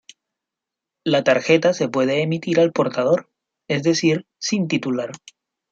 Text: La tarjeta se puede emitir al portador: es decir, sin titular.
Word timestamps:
La 1.03 1.23
tarjeta 1.23 1.75
se 1.75 1.87
puede 1.87 2.23
emitir 2.23 2.59
al 2.59 2.71
portador: 2.71 3.29
es 3.67 3.83
decir, 3.83 4.25
sin 4.39 4.67
titular. 4.67 5.11